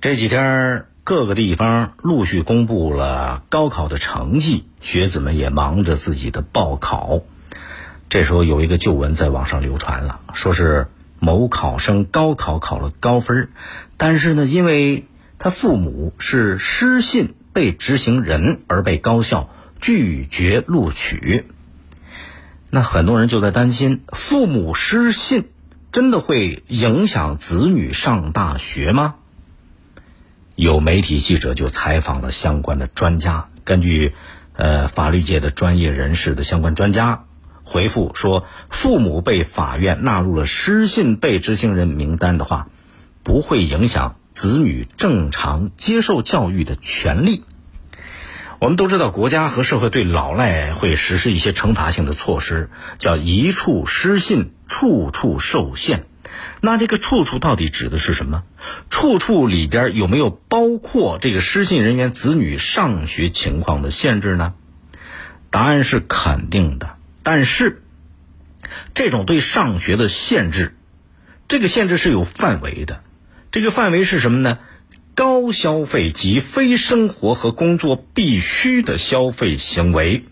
[0.00, 7.20] 这几天各个地方陆续公布了高考的成绩，学子们也忙着自己的报考。
[8.08, 13.50] 这时候有一个旧闻在网上流传了，说是某考生高考考了高分，
[13.98, 15.06] 但是呢，因为
[15.38, 19.50] 他父母是失信被执行人而被高校
[19.82, 21.44] 拒绝录取。
[22.70, 25.50] 那很多人就在担心，父母失信
[25.92, 29.16] 真的会影响子女上大学吗？
[30.56, 34.14] 有媒体记者就采访了相关的专家，根据
[34.54, 37.24] 呃法律界的专业人士的相关专家
[37.64, 42.68] 回复说，父母被法院纳入了失信被执行人名单的话，
[43.22, 47.44] 不会影响子女正常接受教育的权利。
[48.58, 56.04] 我们都知道，国家和社会对老赖会实施一些惩罚性的措施，叫一处失信，处处受限。
[56.60, 58.42] 那这个处处到底指的是什么？
[58.90, 64.54] 处处里边有没有包括这个失信人员子女上学情况的限制呢？
[65.50, 66.96] 答案是肯定的。
[67.22, 67.82] 但是，
[68.94, 70.74] 这种对上学的限制，
[71.48, 73.02] 这个限制是有范围的。
[73.50, 74.58] 这个范围是什么呢？
[75.14, 80.24] 高消费及非生活和工作必须的消费行为。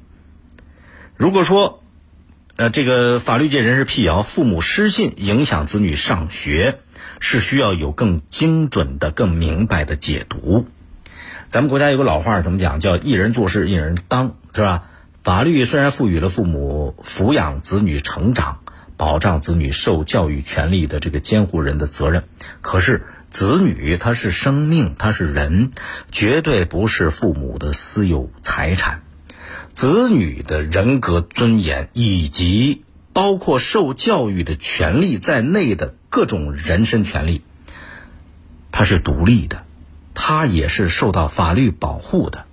[1.17, 1.83] 如果说，
[2.59, 6.81] 呃，这个法律界人士辟谣，父母失信影响子女上学，
[7.20, 10.67] 是需要有更精准的、更明白的解读。
[11.47, 12.81] 咱们国家有个老话怎么讲？
[12.81, 14.86] 叫“一人做事一人当”，是吧？
[15.23, 18.59] 法律虽然赋予了父母抚养子女成长、
[18.97, 22.25] 保障子女受教育权利的这个监护人的责任，
[22.61, 25.70] 可是子女他是生命，他是人，
[26.11, 29.03] 绝对不是父母的私有财产。
[29.73, 32.83] 子女的人格尊严以及
[33.13, 37.43] 包括受教育的权利在内的各种人身权利，
[38.73, 39.65] 它是独立的，
[40.15, 42.45] 它也是受到法律保护的。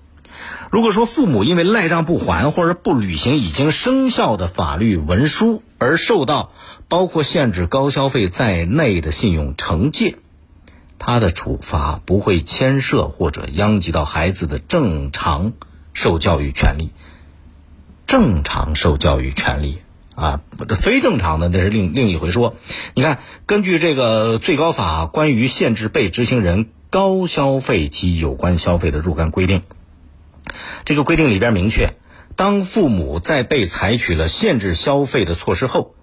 [0.71, 6.51] 如果说父母因为赖账不还或者不履行已经生效的法律文书而受到
[6.89, 10.17] 包括限制高消费在内的信用惩戒，
[10.99, 15.53] 他的处罚不会牵涉或者殃及到孩子的正常
[15.95, 16.91] 受教育权利。
[18.05, 19.79] 正常受教育权利
[20.13, 20.41] 啊，
[20.79, 22.55] 非正常的那是另另一回说。
[22.93, 29.63] 你看，根据这个最高法关于限制被执行人高消费及有关消费的若干规定，
[30.85, 31.95] 这个规定里边明确，
[32.35, 35.95] 当父母在被采取了限制消费的措施后，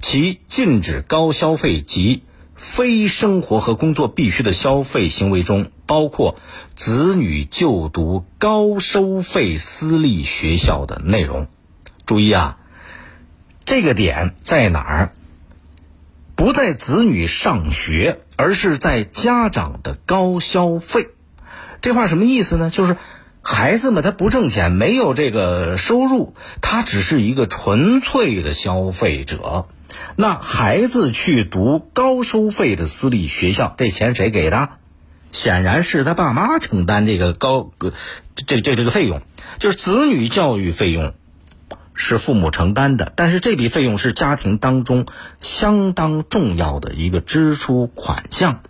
[0.00, 2.22] 其禁止高消费及
[2.60, 6.36] 非生活和工作必须的消费行为中，包括
[6.76, 11.48] 子女就读高收费私立学校的内容。
[12.04, 12.58] 注意啊，
[13.64, 15.12] 这个点在哪儿？
[16.36, 21.08] 不在子女上学，而是在家长的高消费。
[21.80, 22.68] 这话什么意思呢？
[22.68, 22.98] 就是
[23.40, 29.66] 孩子们他不挣钱，没有这个收入，他只是一个纯粹的消费者。
[30.16, 34.68] 那孩子去读高收费的私立学校，这钱谁给的？
[35.32, 37.70] 显然是他爸妈承担这个高，
[38.34, 39.22] 这这这个费用，
[39.58, 41.14] 就是子女教育费用
[41.94, 45.06] 是父母承担的，但是这笔费用是家庭当中
[45.40, 48.60] 相当重要的一个支出款项。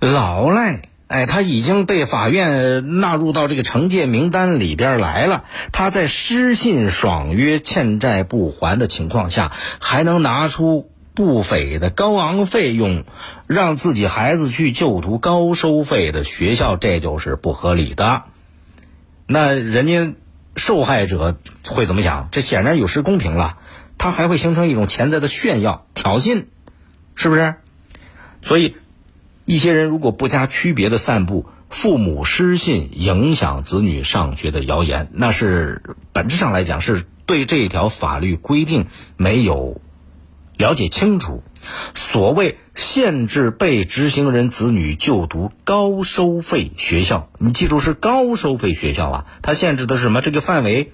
[0.00, 0.82] 老赖。
[1.14, 5.44] 哎，他已经被法院纳入到这个惩戒名单里边来了。
[5.70, 13.04] 他在失信爽约、欠债不还的情况下，还能拿出不菲的高昂费用，
[13.46, 18.24] 让自己孩子去就读高收费的学校，这就是不合理的。
[19.28, 20.14] 那人家
[20.56, 22.28] 受害者会怎么想？
[22.32, 23.58] 这显然有失公平了。
[23.98, 26.46] 他还会形成一种潜在的炫耀、挑衅，
[27.14, 27.54] 是不是？
[28.42, 28.74] 所以。
[29.44, 35.82] 一些人如果不加区别的散布父母失信影响子女上学的谣言，那是
[36.12, 39.80] 本质上来讲是对这条法律规定没有
[40.56, 41.42] 了解清楚。
[41.94, 50.20] 所谓限制被执行人子女就读高收费学校，你记住是高收费学校啊，它限制的是什么？
[50.20, 50.92] 这个范围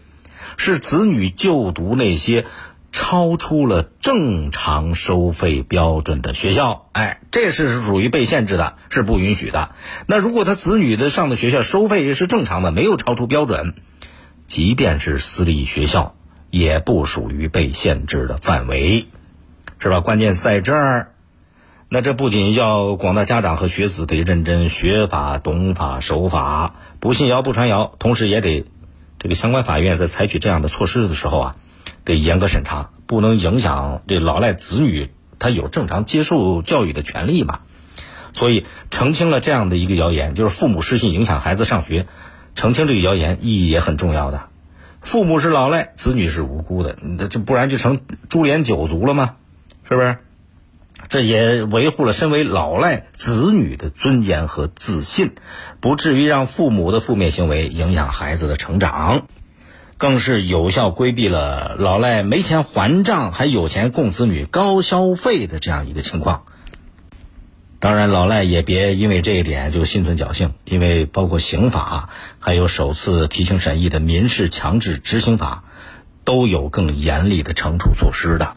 [0.57, 2.47] 是子女就读那些。
[2.93, 9.71] 超出了正常收费标准的学校，哎，这是属于被限制的，是不允许的。
[10.07, 13.75] 那如果他子女的上的学校收费是正常的，没有超出标准，
[14.45, 16.15] 即便是私立学校，
[16.51, 19.07] 也不属于被限制的范围，
[19.79, 20.01] 是吧？
[20.01, 21.13] 关键在这儿。
[21.89, 28.65] 那这不仅要广大家长和学子得认真学法、懂法、守法，不信谣不传谣，同时也得
[29.19, 31.57] 这个相关法院在采取这样的措施的时候啊。
[32.11, 37.61] 得严格审查，不能影响这老赖子女他有正常接受教育的权利嘛？
[38.33, 42.07] 所以澄清了这样的一个谣言，就是父母失信影响孩子上学，
[42.55, 44.49] 澄清这个谣言意义也很重要的。
[45.01, 46.97] 父母是老赖，子女是无辜的，
[47.29, 49.37] 这不然就成株连九族了吗？
[49.89, 50.19] 是不是？
[51.09, 55.33] 这也维护了身为老赖子女的尊严和自信，
[55.81, 59.27] 不至于让父母的负面行为影响孩子的成长，
[60.01, 66.45] 更是有效规避了老赖没钱还账还有钱供子女高消费的这样一个情况。
[67.81, 72.09] 当然，老赖也别因为这一点就心存侥幸，因为包括刑法，
[72.39, 75.65] 还有首次提请审议的民事强制执行法，
[76.25, 78.57] 都有更严厉的惩处措施的。